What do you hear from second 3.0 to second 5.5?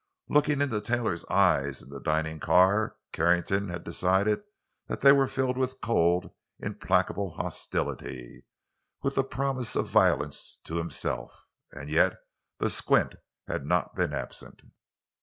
Carrington had decided they were